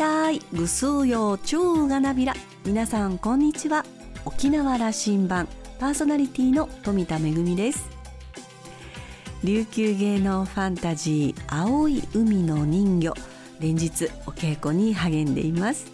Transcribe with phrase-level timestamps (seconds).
[0.00, 0.40] たい。
[0.54, 2.32] ぐすうようちゅうがなびら。
[2.64, 3.84] 皆さんこんにちは。
[4.24, 5.46] 沖縄羅針盤。
[5.78, 7.84] パーソナリティの富田恵です。
[9.44, 13.12] 琉球芸能ファンタジー青い海の人魚。
[13.60, 15.92] 連日お稽古に励んでいます。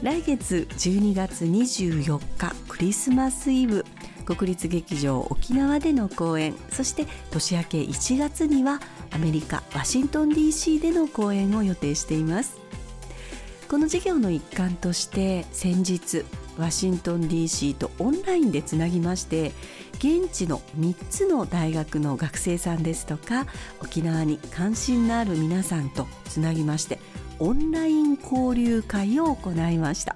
[0.00, 3.84] 来月12月24日クリスマスイブ。
[4.26, 6.54] 国立劇場沖縄での公演。
[6.70, 12.63] そして年明け1月にはアメリカワシントン DC での公演を予定しています。
[13.74, 16.24] この授業の一環として先日
[16.56, 19.50] ワシントン DC とオンラインでつなぎまして
[19.94, 23.48] 現地の3つの大学の学生さんですとか
[23.82, 27.00] 沖縄に関心のある皆さんとつなぎまして
[27.40, 30.14] オンライン交流会を行いました。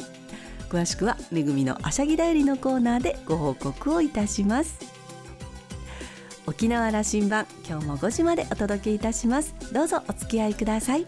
[0.71, 4.79] 詳しくはめぐみのあしゃぎだよりのコーナーでご報告をいたします。
[6.47, 9.53] 沖縄羅針盤今日も5時までお届けいたします。
[9.73, 11.07] どうぞお付き合いください。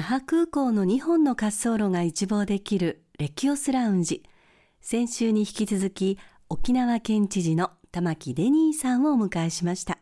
[0.00, 4.24] 那覇空港の2本の滑走路が一望できるレキオスラウンジ。
[4.80, 9.98] 先週に引き続き沖縄県知事の玉城デニーさんをお迎えしました。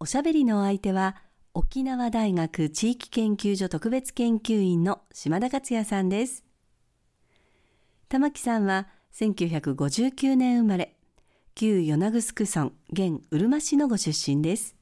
[0.00, 1.14] おしゃべりのお相手は
[1.54, 6.42] 沖縄大学地域研究所特別研究員の島田克也さんです。
[8.08, 10.96] 玉城さんは1959年生まれ
[11.54, 14.74] 旧与那城村現うるま市のご出身です。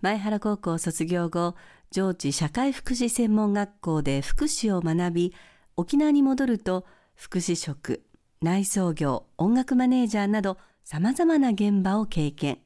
[0.00, 1.54] 前原高校卒業後
[1.94, 5.34] 上智社会福祉専門学校で福祉を学び
[5.76, 8.02] 沖縄に戻ると福祉職
[8.42, 12.58] 内装業音楽マネージャーなどさまざまな現場を経験。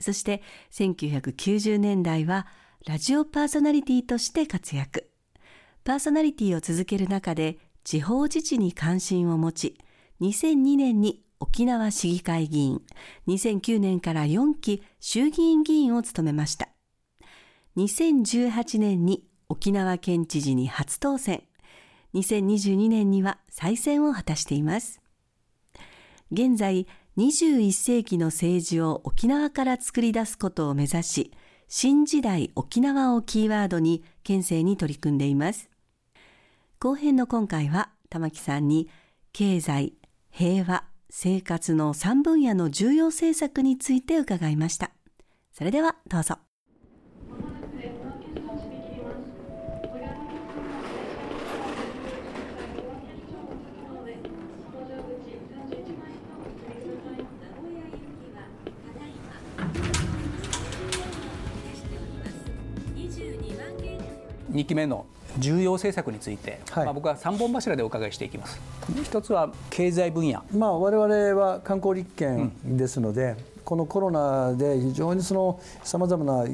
[0.00, 2.48] そして1990年代は
[2.84, 5.08] ラジオパーソナリティとして活躍。
[5.84, 9.78] パーソナリティを続ける中で地方自治に関心を持ち
[10.20, 12.82] 2002年に沖縄市議会議員
[13.28, 16.71] 2009年から4期衆議院議員を務めました。
[17.76, 21.42] 2018年に沖縄県知事に初当選。
[22.14, 25.00] 2022年には再選を果たしています。
[26.30, 31.32] 現在21世紀の政治を沖縄から作り出すことを目指し
[31.68, 35.70] 新時代沖縄をキーワードに県政に取り組んでいます。
[36.78, 38.88] 後編の今回は玉木さんに
[39.32, 39.94] 経済
[40.30, 44.90] 平和生活の3分野の重要政策について伺いました。
[45.52, 46.38] それではどうぞ。
[64.62, 65.06] 2期目の
[65.38, 68.60] 重要政策について、はい、まあ、僕は3本柱でお伺いしていきます。
[69.02, 76.46] 一つは経済分野、まあ、我々は観光立県ですので、うん、このコロナで非常にさまざまな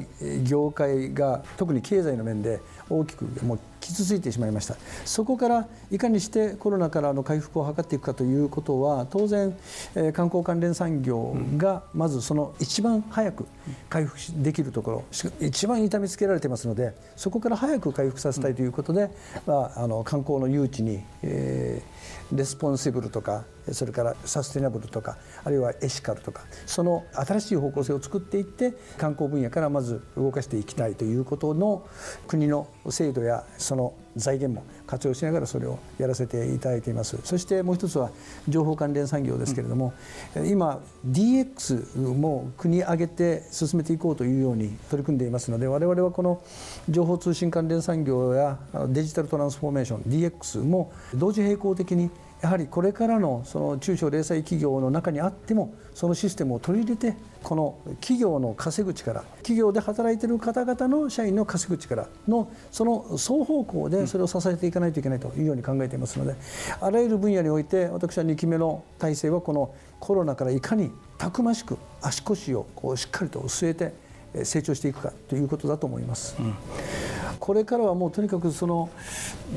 [0.43, 2.59] 業界が特に経済の面で
[2.89, 4.75] 大きくもう傷ついてしまいました。
[5.05, 9.55] そこからいかにしてコロナからの回復を図っていくかということは当然、
[9.95, 13.45] えー、観光関連産業がまずその一番早く
[13.89, 15.05] 回復できるところ
[15.39, 19.09] 一番痛みつけられてますのでそこから早く回復させたいということで、
[19.45, 31.87] まあ、あの観光の誘致に、えー、レスポンシブルとかそれからサステナブルとかあるいはエシカルとかその新しい方向性を作っていって観光分野からまず動かしていきたいということの
[32.27, 37.17] 国の制度やその財源も活用しながらそれをやらせていただいています。
[37.23, 38.11] そしてもう一つは
[38.47, 39.93] 情報関連産業ですけれども、
[40.35, 46.41] うん、今 DX も国挙げて進めていこうというように取り組んでいますので我々はこの
[46.89, 48.57] 情報通信関連産業や
[48.87, 52.09] デジタルトランスフォーメーション DX も同時並行的に
[52.41, 66.35] やはりこれからのその中小零細企業の中にあってもそのシステムを取り入れてこの企業の稼ぐ力企業で働いている方々の社員の稼ぐ力のその双方向でそれを支えていかないといけないというように考えていますので
[66.79, 73.93] あらゆる分野において私は2期目の体制はこのコロナからいかにたくましく足腰をこうしっかりと据えて
[74.45, 76.37] 成長していくかということだと思います。
[76.39, 76.53] うん
[77.49, 78.91] これからはもうとにかくその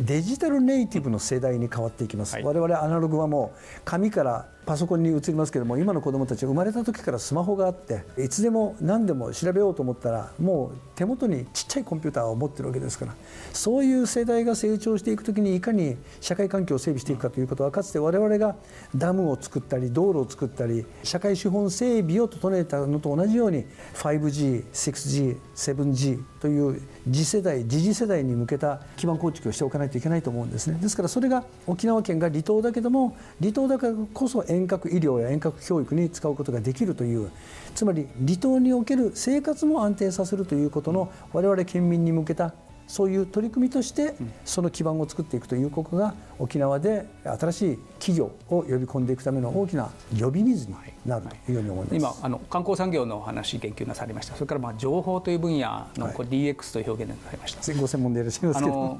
[0.00, 13.14] デジタルネイティブの世代に変わっていきます、はい、我々アナログはもう紙からパソコンに移りますけども今の子どもたちは生まれた時からスマホがあっていつでも何でも調べようと思ったらもう手元にちっちゃいコンピューターを持ってるわけですから
[13.52, 18.54] そういう世代が成長していく時にいかに社会環境を整備していくかということはかつて我々が
[18.94, 26.80] ダムを作ったり道路を作ったり社会資本整備を整えたのと同じように 5G、6G、7G という
[27.10, 30.78] 次世代次次世代に向けた基盤構築をしておかないといけないと思うんですね。
[30.80, 37.30] ですからそれが沖縄県が離島だけども離島だからこそ遠隔医療や遠隔教育に使うことができるという
[37.74, 42.54] つまり離島における生活も安定させるということの我々県民に向けた
[42.86, 44.14] そういう取り組みとして
[44.44, 49.88] その基盤を作っていくということが沖縄で新しい企業を呼び込んでいくための大きな
[50.18, 50.74] 呼び水に
[51.06, 54.34] なるというように思います、今あの観光産業の話言及なされました。
[54.34, 58.98] それからまあ情報という分野のこう DX という表現がされました、はい、ご専門でいらっしゃいますけど。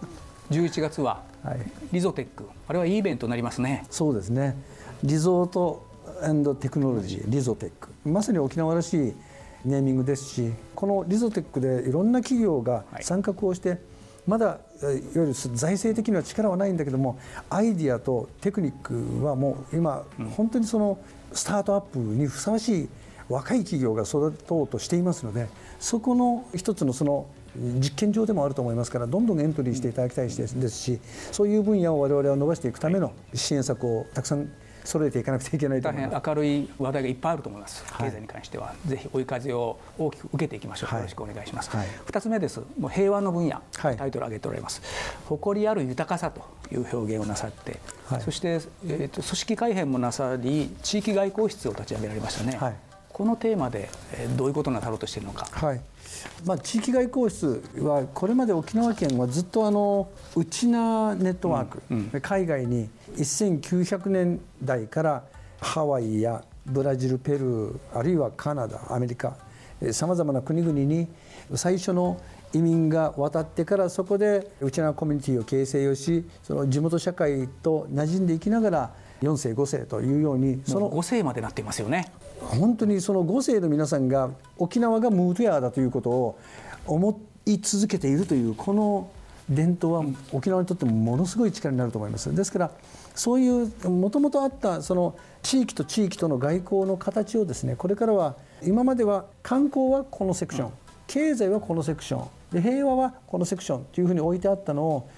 [0.51, 1.23] 11月は
[1.93, 3.85] リゾテック、あれはいいイベントになりますね。
[3.91, 4.57] そうですね
[5.03, 5.87] リゾート
[6.61, 7.89] テクノロジーリゾテック。
[8.05, 9.15] まさに沖縄らしい
[9.65, 13.79] ネーミングですしこのリゾテックでいろんな企業が参画をして、はい、
[14.27, 14.59] まだいわ
[15.15, 17.19] ゆる財政的には力はないんだけども
[17.49, 20.05] アイディアとテクニックはもう今、
[20.37, 20.99] 本当にその
[21.33, 22.89] スタートアップにふさわしい
[23.29, 25.49] 若い企業が育とうとしていますので
[25.79, 30.99] そこの一つのその実験場でもあると思いますからどんどんエントリーしていただきたいですし
[31.31, 34.51] そういう分野を我々は伸ばしていくための支援策をたくさん
[34.85, 38.75] 揃えていかなくてはいけない大変明るい話題がいっぱいあると思います、はい、経済に関しては。
[38.87, 42.61] ぜひ追い風を大きく受けていきましょう、はい、よろしくお願いします、はい、2つ目です。
[42.79, 44.83] もう平和の分野、タイトル挙げておられます。
[45.27, 46.43] 誇りある豊かさと
[46.73, 47.79] いう表現をなさって、
[48.25, 52.59] そして、えーと、組織改変もなさり地域外交室を立ち上げられましたね、
[53.13, 53.89] このテーマで
[54.37, 55.47] どういうことがなろうとしているのか。
[55.53, 55.81] はい。
[56.45, 65.25] まあ、地域外交室はこれまで沖縄県はずっとあのウチナネットワーク、うんうん、海外に1900年代から
[65.61, 69.37] ハワイやブラジルペルーあるいはカナダアメリカ
[69.91, 71.09] さまざまな国々に
[71.55, 72.21] 最初の
[72.53, 82.13] 移民が渡ってからそこでウチナコミュニティを形成をしその地元社会と馴染んでいきながら4世5世というようにその5世までなっていますよね
[82.43, 86.39] 本当にその5世の皆さんが沖縄がムートヤーだということを
[86.87, 89.11] 思い続けているというこの
[89.49, 92.35] 伝統は沖縄にとってもものすごい力になると思います。
[92.35, 92.71] ですから
[93.15, 100.73] そういうもともとあったその地域と地域との外交の形をですねこれからは今までは観光はこのセクション
[101.07, 105.11] 経済はこのセクションで平和はこのセクションというふうに置いてあったのを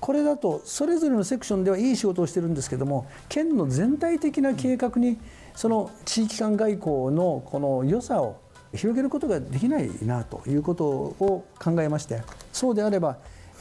[0.00, 5.18] これだとそれぞれのセクションではいい仕事をしてるんですけども県の全体的な計画に
[5.54, 8.40] その地域間外交のこの良さを
[8.74, 12.22] 広げることができないなということを考えまして
[12.52, 13.16] そうであれば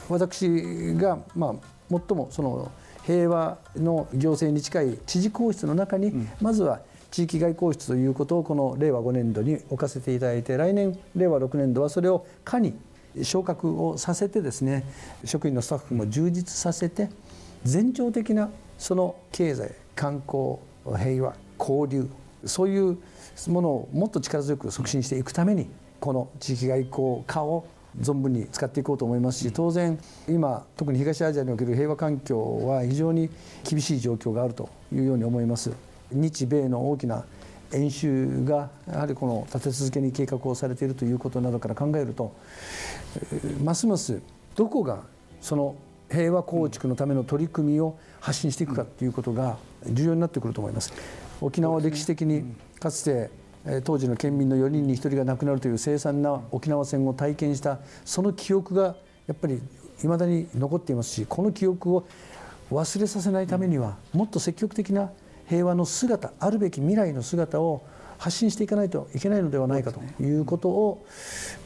[0.09, 0.49] 私
[0.95, 1.53] がまあ
[1.89, 2.71] 最もその
[3.03, 6.11] 平和の行政に近い知事皇室の中に、
[6.41, 12.77] まずは地域外交室ということをこの令和5年度に置かせていただいて来年令和6年度はそれを課に
[13.23, 14.83] 昇格をさせてですね
[15.23, 17.09] 職員のスタッフも充実させて
[17.63, 20.57] 全長的なその経済観光
[21.01, 21.35] 平和
[21.67, 22.09] 交流
[22.45, 22.97] そういう
[23.47, 25.69] ものをもっと力強く促進していくために
[25.99, 27.65] この地域外交化を
[27.99, 29.97] 存分に使っていこうと思いますし当然
[30.27, 33.29] 今特に東アジアにおける平和環境は非常に
[33.67, 35.71] 厳しい状況があるというように思います
[36.11, 37.25] 日米の大きな
[37.73, 42.33] 演習がやはりこの立て続けに計画をされているということなどから考えると
[43.63, 44.21] ますます
[44.55, 45.03] どこが
[45.41, 45.75] その
[46.09, 50.93] 平和構築のための取り組みを発信していくかということが重要になってくると思います。
[51.41, 52.43] 沖縄は歴史的に
[52.79, 53.29] かつて
[53.83, 58.95] 当時の県民の4人に1人が亡くなるという凄惨な沖縄戦を体験したその記憶が
[59.27, 59.61] やっぱり
[60.03, 62.07] いまだに残っていますしこの記憶を
[62.71, 65.11] 忘れさせないためにはもっと積極的な
[65.47, 67.85] 平和の姿あるべき未来の姿を
[68.17, 71.05] 発信していかないといけないのではないかということを、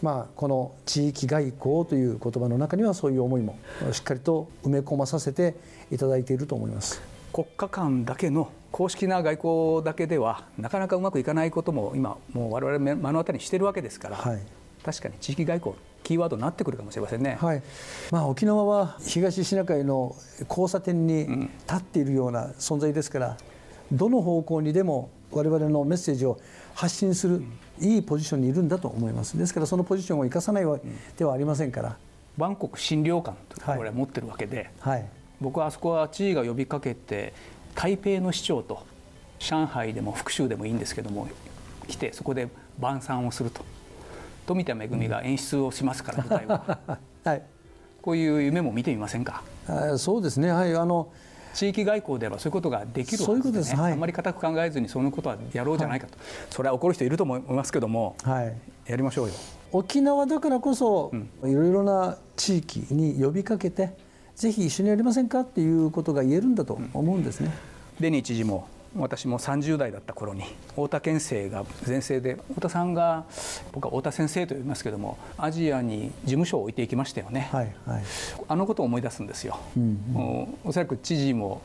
[0.01, 3.57] まあ、この地域外交という言葉の中にはそういう思いも
[3.91, 5.55] しっかりと埋め込まさせて
[5.91, 7.10] いただいていると思います。
[7.31, 14.39] 国家間だけの公式な外交だけではなかなかうまくいかないことも今もう我々目の当たりにしてるわけですから、はい、
[14.83, 17.61] 確かに地域外交キーワードになってくるかもしれませんね、はい。
[18.11, 20.15] まあ、沖縄は東シナ海の
[20.49, 23.37] 交差点に立っているような存在ですから、
[23.91, 26.39] うん、どの方向にでも我々のメッセージを
[26.73, 27.43] 発信する、
[27.79, 29.37] いいポジションにいるんだと思います。
[29.37, 31.97] ですからそのポジションを生かさないわけではありませんから。
[32.37, 37.33] バンコク診療官とこれは持ってるわけで、はい、はい僕はあそこは知事が呼びかけて
[37.75, 38.85] 台北の市長と
[39.39, 41.27] 上海でも福州でもいいんですけども
[41.87, 42.47] 来てそこで
[42.79, 43.65] 晩餐をすると。
[44.45, 46.79] 富田恵が演出をしますから、舞台は、
[47.23, 47.43] はい、
[48.01, 49.43] こういう夢も見てみませんか？
[49.67, 50.51] あそうですね。
[50.51, 51.07] はいあの
[51.53, 58.55] 地域外交ではそういうことができるそういうことです、はい、あんまり固く考えずにそのことはやろうじゃないかと、はい、それは怒る人いると思いますけども、はい、
[58.85, 59.33] やりましょうよ。
[59.73, 61.11] 沖縄だからこそ、
[61.43, 63.93] いろいろな地域に呼びかけて
[64.35, 67.51] ぜひ一緒にやりませんかっていうことが言えるんだと思うんですね。
[67.99, 73.23] デニー知事も私も30代だった頃に太田県政が全盛で太田さんが
[73.71, 78.03] 僕は太田先生と呼びますけどもアジアに事務所を置いていきましたよね、はいはい、
[78.49, 79.83] あのことを思い出すんですよ、うん
[80.13, 81.61] うん、おそらく知事も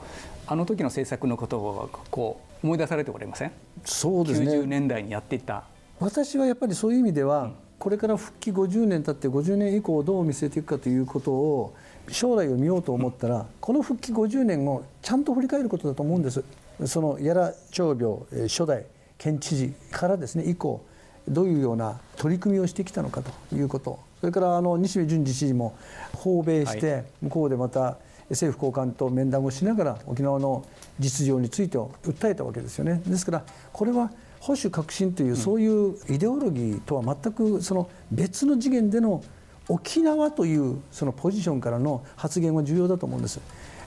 [0.46, 3.52] あの時の政策のことをこう思い出されておりません？
[3.85, 4.52] そうですね。
[4.52, 5.64] 90年代にやっていた。
[5.99, 11.75] 私はやっぱりそういう意味では、うん、これから復帰50年経って50年以降どう見据えていくかということを
[12.10, 16.42] 将来を見ようと思ったら、この復帰50年をちゃんと振り返ることだと思うんです。
[16.84, 18.84] その屋良長病初代
[19.16, 20.84] 県知事からですね以降
[21.28, 25.76] どういうような取り組みをしてきたのかということそれからあの西部淳二知事も
[26.14, 27.96] 訪米して向こうでまた
[28.30, 30.64] 政府高官と面談をしながら沖縄の
[30.98, 33.00] 実情についてを訴えたわけですよね。
[33.06, 34.10] ですからこれは
[34.40, 39.22] 保守革新というそういうイデオロギーとは全くその別の次元での
[39.68, 43.40] 沖縄というそのポジションからの発言は重要だと思うんです。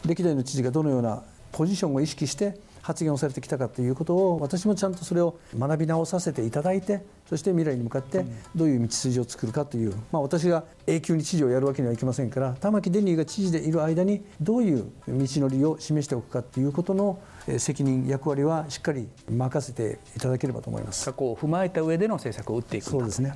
[0.06, 17.20] 歴代の知事がどのようなポジションを意識して発言をされてきたかということを私もちゃんとそれを学び直させていただいてそして未来に向かってどういう道筋を作るかという、まあ、私が永久に知事をやるわけにはいきませんから玉城デニーが知事でいる間にどういう道のりを示しておくかということの
[17.58, 21.06] 責任役割はしっかり任せていただければと思います。
[21.06, 23.34] 過去を踏まえた上での政策を打っていくそうですね。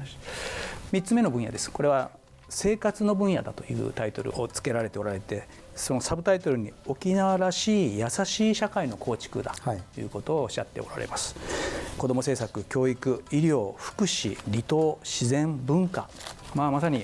[0.92, 1.72] 3つ目の分野です。
[1.72, 2.12] これは
[2.54, 9.56] 生活の分野だというタイトルをつけられておられてそのサブタイトルに沖縄らしい優しい社会の構築だ
[9.96, 11.42] ということをおっしゃっておられます、は
[11.96, 16.08] い、子ども政策教育医療福祉離島自然文化。
[16.54, 17.04] まあ、まさに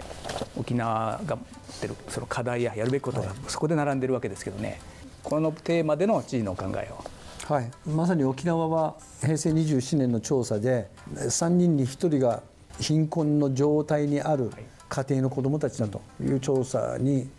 [0.55, 1.45] 沖縄が持っ
[1.81, 4.79] てるその課題ややるべきことがそこで並んでるわけですけどね、
[5.23, 7.03] このテーマでの知事のお考えを。
[7.51, 12.43] はい、まさに沖縄は平成27年の調査で3人に1人が
[12.79, 14.51] 貧困の状態にある
[14.89, 17.29] 家庭の子どもたちだという調査に、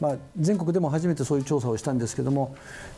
[0.00, 2.56] まあ、全国でも初めてそういう調査をしたんですけども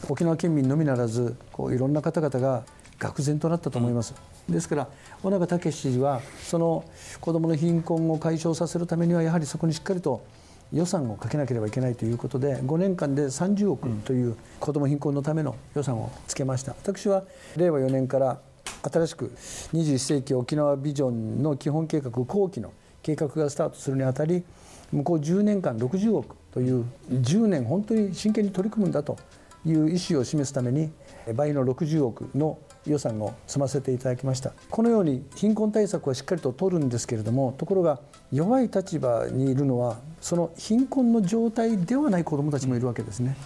[0.08, 2.64] 沖縄県民のみならずこういろんな方々が
[2.98, 4.14] 愕然となったと思います。
[4.48, 4.88] ですから
[5.22, 6.84] 尾長武氏はその
[7.20, 10.24] 子どもの貧困を解消させるためにはやはりそこにしっかりと
[10.72, 17.24] 予算をかけなければいけないということで5年間で30億という子ども貧困のための予算をつけました私は
[17.56, 18.40] 令和4年から
[18.82, 19.32] 新しく
[19.72, 22.72] 21世紀沖縄ビジョンの基本計画後期の
[23.06, 24.42] 計画がスタートするにあたり
[24.90, 29.16] 向こう10年間60億という10年本当に真剣に取り組むんだと
[29.64, 30.90] いう意思を示すために
[31.34, 38.00] 倍の60億の予算を積ませていただきましたこのように貧困対策はしっかりと取るんですけれどもところが
[38.32, 43.36] 弱い立場にいるのはその貧困の状態ではない子どもたちもいるわけですね。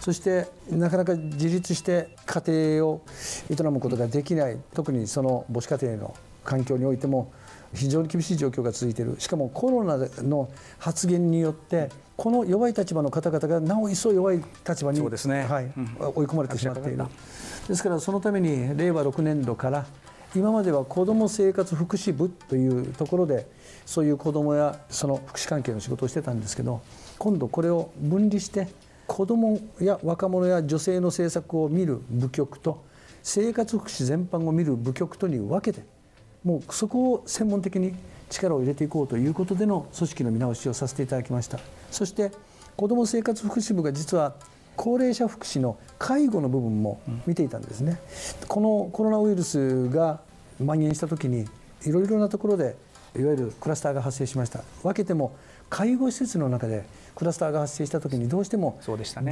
[0.00, 3.00] そしてなかなか自立して家庭を
[3.50, 7.32] 営むことができない特にその母子家庭の環境においても
[7.74, 9.16] 非常に厳しい状況が続いている。
[9.18, 15.44] しかもコロナの発言によってこの弱い立場の方々がなお一層弱い立場に、ね。
[15.44, 15.72] はい、
[16.14, 17.04] 追い込まれてしまっている。
[17.68, 19.86] ですからそのために令和6年度から
[20.34, 23.46] 今までは子ども生活福祉部というところで
[23.86, 26.82] そういう子どもやその福祉関係の仕事をしてたんですけど
[27.18, 28.68] 今度これを分離して
[29.06, 32.84] 子どもや若者や女性の政策を見る部局と
[33.22, 35.82] 生活福祉全般を見る部局とに分けて
[36.44, 37.94] もうそこを専門的に
[38.30, 41.58] 力を入れていこうということでの組織の見直しをさせていただきました。
[41.90, 42.32] そして
[42.76, 44.34] 子ども生活福祉部が実は
[44.76, 47.98] 高齢者福祉の介護の部分も見ていたんですね、
[48.42, 50.20] うん、このコロナウイルスが
[50.60, 51.46] 蔓延した時に
[51.84, 52.76] いろいろなところで
[53.18, 54.62] いわゆるクラスターが発生しました。
[54.84, 55.34] 分けても
[55.68, 58.80] 介護施設の中でクラスターが発生した時にどうしても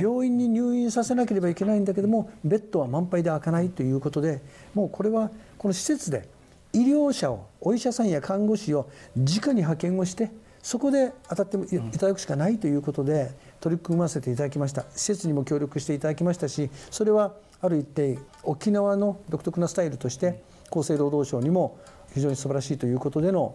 [0.01, 4.43] 病院に入院させなければいけないんだけどもベッドは満杯で開かないということで
[4.75, 6.29] もうこれはこの施設で
[6.77, 10.31] 医療者をお医者さんや看護師を直に派遣をして
[10.63, 13.31] そこで当たっていただくしかないということで
[13.61, 14.85] 取り組ませていただきました。
[14.91, 21.79] 施設にも協力していただきましたしそれはある一定沖縄の独特なスタイルとして厚生労働省にも
[22.13, 23.55] 非常に素晴らしいということでの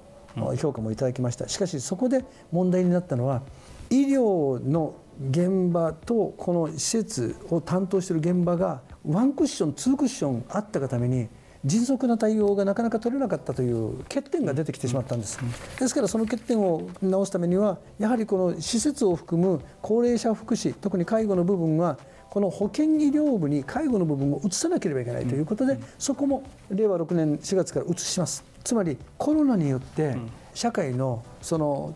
[0.57, 1.47] 評価もいただきました。
[1.47, 3.43] しかしそこで問題になったのは
[3.91, 4.95] 医療の
[5.29, 11.27] 現場とこの施設を担当している現場がワンクッションツークッションあったがために
[11.65, 15.39] 迅速な対応がなかなか取れなかったという欠点が出てきてしまったんです。
[15.79, 21.97] ですからその欠点を直すためにはやはりこの施設を含む高齢者福祉特に介護の部分は
[22.31, 28.45] この保健医療部に介護の部分を移さなければいけないということで、そこも令和6年4月から移します。
[28.63, 30.15] つまりコロナによって
[30.53, 31.93] 社会のその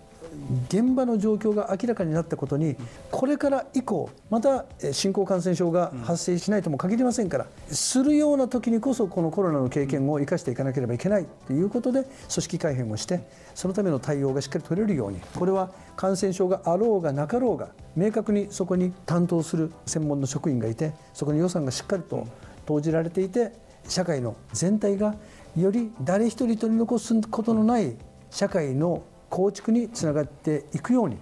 [0.67, 2.75] 現場の状況が明らかになったことに
[3.12, 22.27] これから以降また新興感染症が発生しないとも限りませんからするような時にこそこのコロナの経験を生かしていかなければいけないということで組織改変をしてそのための対応がしっかり取れるようにこれは感染症があろうがなかろうが明確にそこに担当する専門の職員がいてそこに予算がしっかりと
[22.65, 23.53] 投じられていて
[23.88, 25.15] 社会の全体が
[25.55, 27.96] より誰一人取り残すことのない
[28.29, 31.17] 社会の構築につながっていくように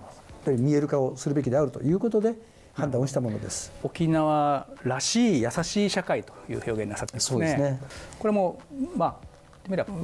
[0.57, 2.35] 見える化をするべきであるということで
[2.73, 7.47] 判断をしたものです、沖縄らしい優しい社会という表現なさってますね。
[7.47, 7.79] すね
[8.19, 8.59] これも
[8.95, 9.33] まあ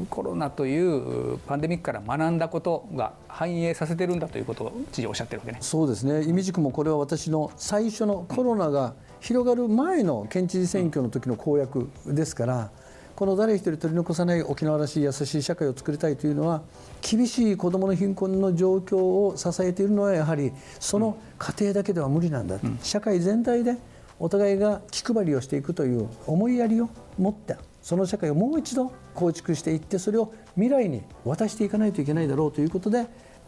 [0.10, 5.58] コロナというパンデミックから学んだことが反映させてるんだということを知事おっしゃってるわけね。
[5.62, 6.24] そうですね。
[6.24, 12.72] 意味軸もこれは私の最初のコロナが広がる前の県知事選挙の時の公約ですから、
[13.20, 16.62] この誰一人取り残さない沖縄らしい優しい社会を作りたいというのは
[17.02, 23.76] 厳しい子どもの貧困の状況を支えているのはやはりその家庭だけでは無理なんだ、うん、社会全体で
[24.20, 33.06] お互いが気配りをしていくという思いやりを持ったその社会をもう一度構築していってそれを未来に渡していかないといけないだろうということで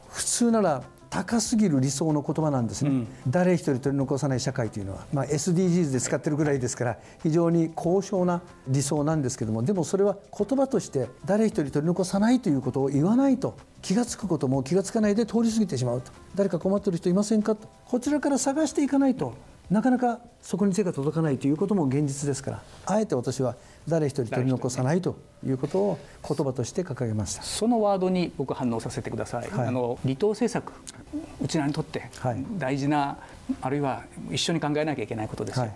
[0.10, 16.12] 普通なら高すぎる理想の言葉なんですね、うん、誰一人取り残さない社会というのは、まあ、SDGs で使ってるぐらいですから非常に高尚な理想なんですけどもでもそれは言葉として誰一人取り残さないということを言わないと気が付くことも気が付かないで通り過ぎてしまうと。
[16.36, 17.68] 誰か困ってる人いませんかと。
[17.86, 19.34] こちらから探していかないと
[19.70, 22.63] なかなかそこに手が届かないということも現実ですから。
[22.86, 23.56] あえて私は
[23.88, 27.43] 誰一人取り残さないということを言葉として掲げました。
[27.43, 30.71] そのワードに僕反応させてください、はい、あの離島政策
[31.41, 32.09] うちらにとって
[32.57, 33.17] 大事な、は
[33.51, 35.73] い、あるいは一緒に考えなきゃいけないことですよ、はい。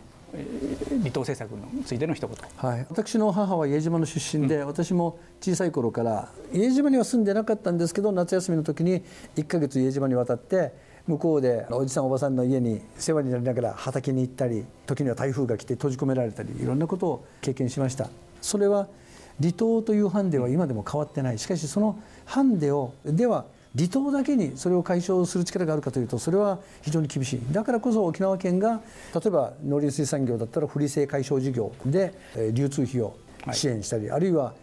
[1.00, 9.04] 離島政策についての一言、はい、私の母は家島の出身で、うん、私も小さい頃から家島には住んでなかったんですけど夏休みの時に
[9.36, 10.74] 1か月家島に渡って
[11.08, 18.10] 向こうでおじさんおばさんの家に世話になりながら畑に行ったり時には台風が来て閉じ込められたりいろんなことを経験しました。
[18.42, 18.88] それは
[19.40, 21.40] 離島というハンデは今でも変わってない。
[21.40, 23.46] しかしそのハンデをでは
[23.76, 27.42] 離島だけにそれを解消する力があるかというとそれは非常に厳しい。
[27.52, 28.82] だからこそ沖縄県が
[29.14, 32.14] 例えば農林水産業だったら不利性解消事業で
[32.54, 33.18] 流通費を
[33.52, 34.54] 支援したり、はい、あるいは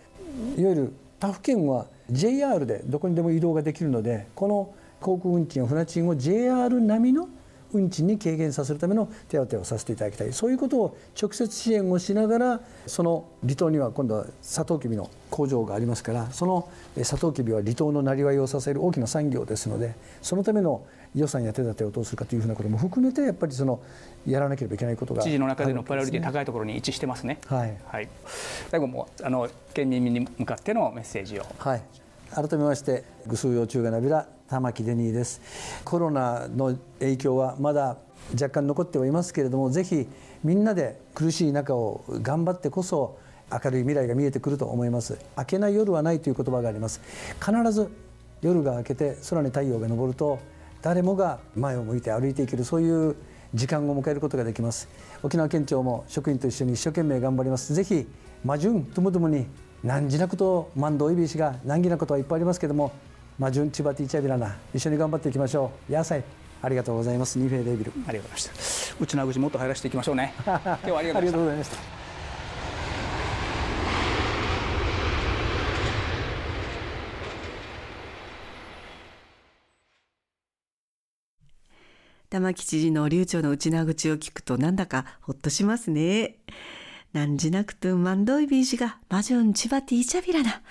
[0.56, 7.28] いわゆる他府県は JR でどこにでも移動ができるのでこの航空運賃や船賃を JR 並みの
[7.74, 10.32] 運賃に軽減させるための手当をさせていただきたい。
[10.32, 16.68] そういうことを直接支援をしながらその離島には今度はサトウキビの工場がありますからその
[17.02, 23.80] サトウキビは離島のなりわいを支える大きな産業ですのでそのための予算や手立てをどうするかというふうなことも含めてやっぱりその
[24.26, 27.38] やらなければいけないことが知事の中でのプライオリティ高いところに一致してますね。
[27.46, 28.08] はい、はい、
[28.70, 31.46] 最後もあの県民に向かってのメッセージを。
[31.58, 32.01] はい
[32.34, 35.40] 改めましてぐすう幼虫がなびら玉木デニーです。
[35.84, 37.98] コロナの影響はまだ
[38.32, 40.08] 若干残ってはいますけれどもぜひ
[40.42, 43.18] みんなで苦しい中を頑張ってこそ
[43.52, 45.18] 明るい未来が見えてくると思います。
[45.36, 47.02] 明けない夜はないという言葉があります。
[47.38, 47.90] 必ず
[48.40, 50.38] 夜が明けて空に太陽が昇ると
[50.80, 53.14] 誰もが前を向いて歩いていけるそういう
[53.52, 54.88] 時間を迎えることができます。
[55.22, 57.74] 沖縄県庁も職員と一緒に一生懸命頑張ります。
[57.74, 58.08] ぜひ
[58.42, 59.46] 魔順ともともに
[59.84, 62.92] 何時なこと万道いびしが難儀なことはいっぱいありますけども
[63.38, 65.92] 魔順千葉ティーチャビラナ一緒に頑張っていきましょう。
[65.92, 66.22] 野菜
[66.62, 67.38] ありがとうございます。
[67.38, 69.02] ニフェデビルありがとうございました。
[69.02, 70.34] うちの口もっと入らせていきましょうね。
[70.46, 71.76] 今日はありがとうございました。
[82.30, 86.36] 玉城知事の流暢の内縄口を聞くとなんだかほっとしますね。
[87.12, 90.62] なんじなくとんまんどいびいしがまじゅんちばていちゃびらな。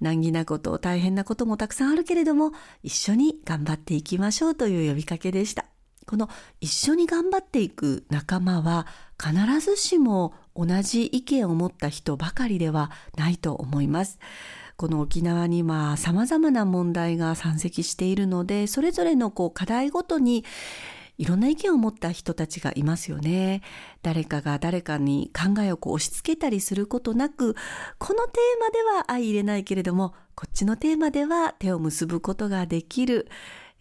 [0.00, 2.52] 難儀なこと、大変なこともたくさんあるけれども、
[2.82, 5.66] 一緒に頑張っていきましょうという呼びかけでした。
[6.06, 6.28] この
[6.60, 8.86] 一緒に頑張っていく仲間は
[9.18, 14.18] 必ずしも同じ意見を持った人ばかりではないと思います。
[14.76, 20.44] この沖縄には様々な問題が山積しているので、それぞれのこう課題ごとに
[21.16, 23.62] いろんな意見を持った人たちがいますよね。
[24.02, 27.54] 誰かが誰かに考えをこう押し付けたりすることなく、
[27.98, 33.28] このテーマでは相入れないけれども、こっちのテーマでは手を結ぶことができる。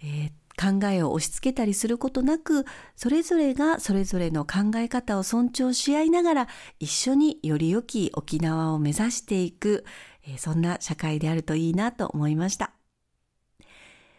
[0.01, 2.65] えー考えを押し付けたりすることなく、
[2.95, 6.47] それぞれがそれぞれの考え方を尊重し合いながら、
[6.79, 9.83] 一緒により良き沖縄を目指していく、
[10.27, 12.71] えー、そんな社会であるといいなと思いました。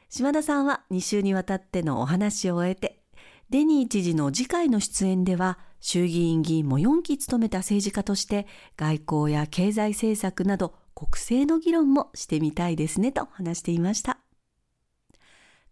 [0.09, 3.04] 島田さんは2週にわたってのお話を終えて、
[3.51, 14.19] デニー知事の次回の出演では、衆議院議員も4期務めた政治家として、外交や経済政策など国政の議論もしてみたいですねと話していました。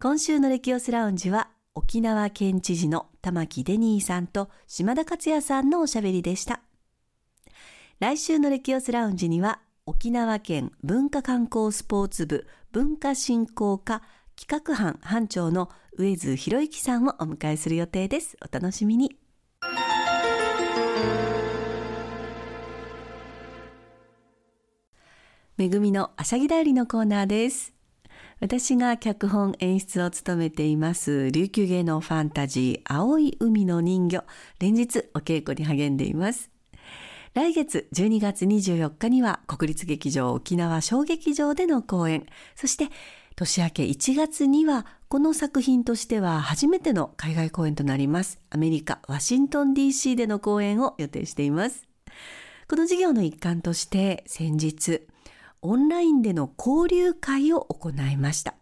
[0.02, 6.61] 今週のレキオスラウンジは沖縄県知事の玉城デニーさんと島田克也さんのおしゃべりでした
[8.00, 14.02] 来週のレキオスラウンジには沖縄県文化観光スポーツ部文化振興課
[14.35, 18.38] 企画班班長の上津博之さんをお迎えする予定です。
[18.40, 19.18] お楽しみに。
[25.59, 27.74] めぐみのあしゃぎだよりのコーナーです。
[28.40, 34.24] 私が脚本演出を務めています琉球芸能ファンタジー青い海の人魚
[34.59, 36.50] 連日お稽古に励んでいます。
[37.35, 42.24] 来月12月24日には国立劇場沖縄小劇場での公演。
[42.57, 42.88] そして
[43.37, 51.87] 年明け1月にはこの作品としては初めての海外公演となりますアメリカワシントン DC での公演を予定しています
[52.66, 55.03] この事業の一環として先日
[55.61, 58.55] オンラインでの交流会を行いました。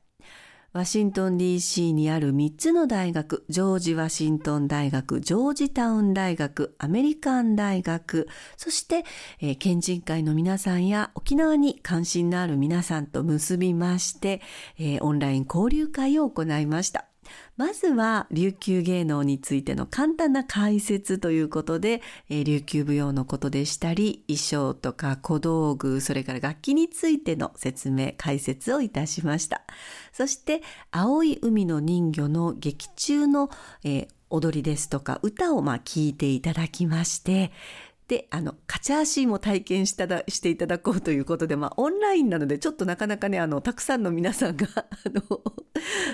[0.72, 9.04] ワシントン DC にある3つの大学、ジョージ・ワシントン大学、ジョージタウン大学、アメリカン大学、そして、
[9.40, 14.40] えー、県人会の皆さんや沖縄に関心のある皆さんと結びまして、
[14.78, 17.09] えー、オンライン交流会を行いました。
[17.56, 29.62] まずは琉球芸能についての簡単な解説ということで、えー、琉球舞踊のことでしたり衣装とか小道具それから楽器についての説明解説をいたしました。
[30.12, 33.50] そして青い海の人魚の劇中の、
[33.84, 37.50] えー踊りですとか歌をまあ聞いていただきまして
[38.10, 45.40] であのカチャーシーも体験しただしていただこうということで、まあ、オンラインなのでちょっとなかなかねあのたくさんの皆さんが あの、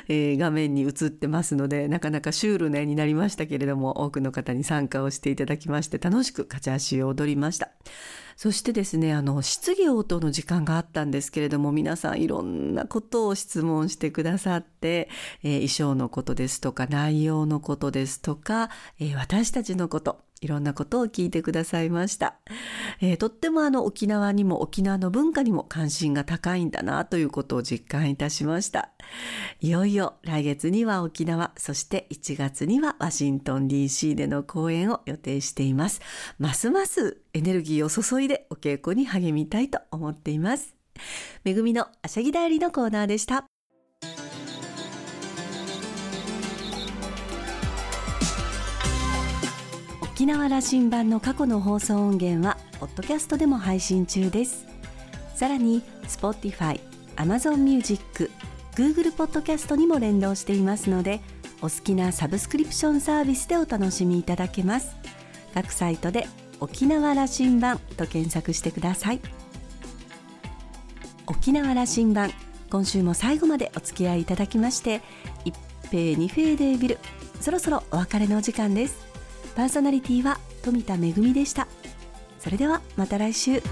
[0.06, 7.70] えー、画面に映ってますのでなかなかシュールな絵になりましたけれども多くの方に参加をしていただきまして楽しくカチャーシーを踊りました。
[8.36, 15.08] そしてですねあの質疑応答の時間があったんですけれども皆さんいろんなことを質問してくださって、
[15.42, 18.70] えー、衣装のことですとか内容のことですとか、
[19.00, 22.36] えー、私たちのこといろんなことを聞いてくださいました。
[23.00, 28.90] えー、とってもあの沖縄にも沖縄の文化にも関心が高いんだなということを実感いたしました。
[29.60, 36.02] いよいよ来月には沖縄、そして1月にはワシントン DC での公演を予定しています。
[36.38, 40.74] ますますエネルギーを注いでお稽古に励みたいと思っています。
[41.44, 43.44] めぐみのあしゃぎだよりのコーナーでした。
[50.00, 54.64] 沖縄羅針盤の過去の放送音源はポッドキャストでも配信中です
[55.34, 56.80] さらに Spotify、
[57.16, 58.30] Amazon Music、
[58.76, 61.20] Google ポッドキャストにも連動していますので
[61.60, 64.96] お好きなサブスクリプションサービスでお楽しみいただけます
[65.52, 66.26] 各サイトで
[66.60, 69.20] 沖縄羅針盤と検索してください。
[71.26, 72.32] 沖縄羅針盤
[72.70, 75.02] 今週も最後までお付き合いいただきまして
[75.44, 75.54] 一
[75.90, 76.98] 平二平デービル
[77.40, 79.06] そろそろお別れのお時間です。
[79.54, 81.66] パーソナリティは富田恵でした。
[82.38, 83.62] それではまた来週。